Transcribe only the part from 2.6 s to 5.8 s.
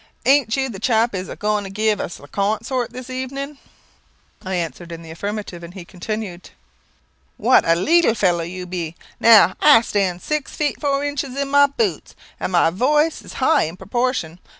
sort this evening?" I answered in the affirmative, and